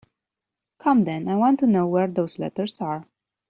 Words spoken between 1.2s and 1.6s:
I want